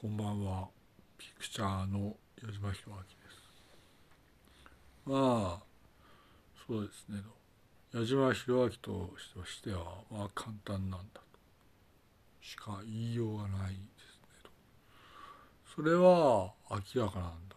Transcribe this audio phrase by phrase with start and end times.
[0.00, 0.66] こんばんは。
[1.18, 3.42] ピクチャーの矢島弘明です。
[5.04, 5.62] まあ、
[6.66, 7.20] そうですね。
[7.92, 9.12] 矢島弘明と
[9.44, 11.20] しては、まあ簡単なんだと。
[12.40, 14.16] しか言いようがないです
[14.46, 14.50] ね。
[15.76, 17.56] それは明らかなんだ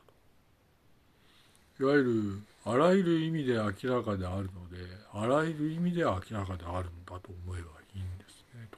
[1.77, 1.83] と。
[1.83, 4.79] いわゆる、あらゆる意味で明らかであるので、
[5.13, 8.67] あらゆる意味で明らかであるんだと思えばいいんですね。
[8.69, 8.77] と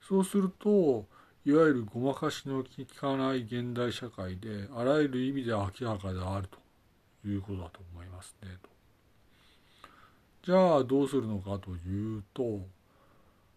[0.00, 1.06] そうすると、
[1.46, 2.68] いわゆるごまかしの効
[3.00, 6.58] かない現代社会であらゆる意味で明らかであると
[7.28, 8.68] いうことだと思いますねと。
[10.42, 12.62] じゃあどうするのかというと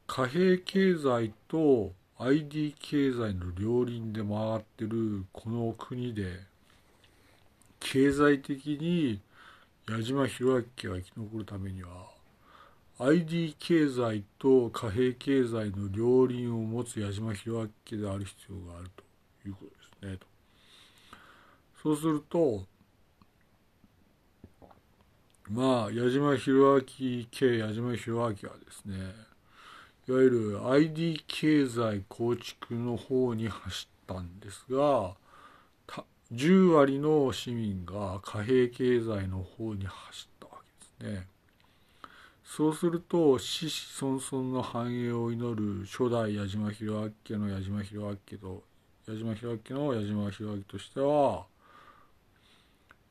[0.05, 6.41] 貨幣経済と ID 経済の両輪で回ってるこの国で
[7.79, 9.19] 経済的に
[9.89, 12.18] 矢島弘明が生き残るためには
[13.01, 19.65] ID 経済と貨幣経済の両輪を持つ矢島弘明である必要があるというこ
[20.01, 20.19] とですね。
[21.81, 22.65] そうすると、
[25.49, 28.37] まあ、矢島弘明系矢島弘明はで
[28.69, 28.97] すね、
[30.09, 35.15] いわゆる ID 経済構築の方に走ったんですが、
[36.33, 40.61] 10割の市民が貨幣経済の方に走ったわ
[40.99, 41.27] けですね。
[42.49, 48.63] そうすると子子孫孫の繁栄を祈る初代矢島弘明家の矢島弘明家と
[49.07, 51.45] 矢島弘明家の矢島弘明としては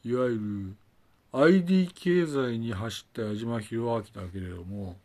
[0.04, 0.74] いわゆ
[1.32, 4.96] る ID 経済に走った矢島弘明だけれども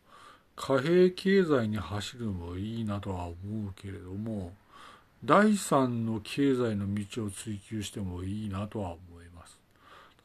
[0.56, 3.34] 貨幣経済に走るのもいいなとは思
[3.68, 4.52] うけれども
[5.24, 9.60] 第三の経済の道を追求してもいいなとは思います。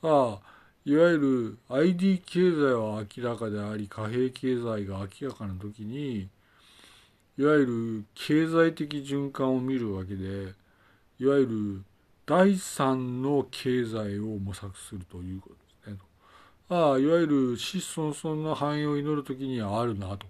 [0.01, 0.58] ただ
[0.89, 6.27] いわゆる ID 経済は明らかであり貨幣経済が明らかな時に
[7.37, 10.55] いわゆる経済的循環を見るわけで
[11.19, 11.83] いわゆる
[12.25, 15.97] 第三の経済を模索するということですね。
[16.69, 20.25] ああいわゆる子孫孫の繁栄を祈る時にはあるなと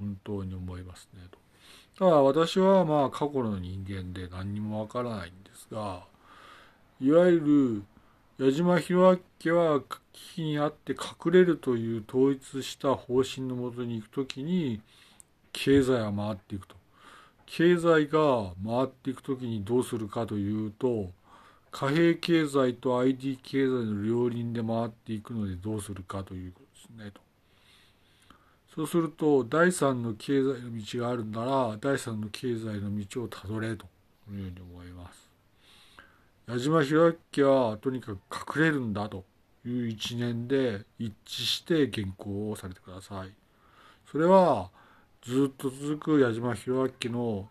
[0.00, 1.38] 本当に思いますねと。
[2.04, 6.02] ただ私はまあ過去の人間で何にもわからないんですが
[7.00, 7.99] いわゆる
[8.40, 9.86] 矢島弘明は危
[10.36, 14.80] 機にあって隠れるという統一した方針のもとに行くときに
[15.52, 16.74] 経済は回っていくと。
[17.44, 21.10] 経済が回っていくときにどうするかというと
[21.70, 27.20] 貨幣経済と ID 経済の両輪で回っていくのでどうするかということですねと。
[28.74, 33.84] そうすると第三の経済の道があるなら第三の経済の道をたどれと
[34.30, 35.29] いうふうに思います。
[36.50, 39.24] 矢島弘明はとにかく隠れるんだと
[39.64, 43.28] いう一年で一致して原稿をされてください。
[44.10, 44.70] それは
[45.22, 47.48] ずっと続く矢島弘明の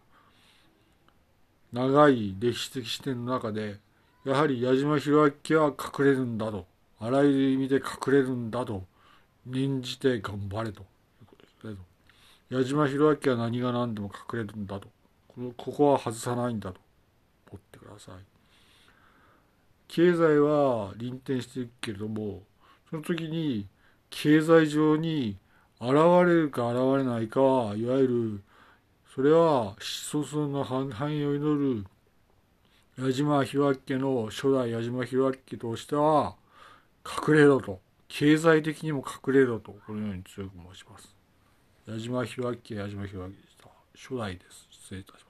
[1.72, 3.78] 長い歴史的視点の中で
[4.26, 6.66] やはり矢島弘明は隠れるんだと。
[7.00, 8.84] あらゆる意味で隠れるんだと。
[9.46, 11.80] 念じて頑張れということです
[12.54, 14.90] 矢島弘明は何が何でも隠れるんだと。
[15.30, 16.82] こここは外さないんだと。
[17.50, 18.39] 思ってください。
[19.90, 22.44] 経済は臨転していくけれども
[22.90, 23.68] その時に
[24.10, 25.36] 経済上に
[25.82, 25.92] 現
[26.26, 28.44] れるか現れないかはいわゆる
[29.14, 31.86] それは子孫の繁栄を祈る
[32.98, 36.36] 矢島弘明家の初代矢島弘明家としては
[37.06, 37.80] 隠れろと。
[38.08, 39.76] 経済的にも隠れろと。
[39.86, 41.16] このように強く申します。
[41.88, 43.70] 矢島弘明家矢島弘明でした。
[43.96, 44.68] 初代です。
[44.70, 45.29] 失礼いたします。